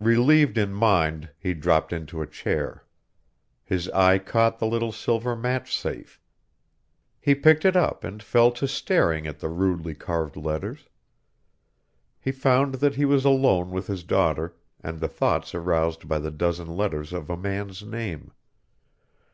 [0.00, 2.84] Relieved in mind, he dropped into a chair.
[3.64, 6.20] His eye caught the little silver match safe.
[7.18, 10.90] He picked it up and fell to staring at the rudely carved letters.
[12.20, 16.30] He found that he was alone with his daughter and the thoughts aroused by the
[16.30, 18.30] dozen letters of a man's name.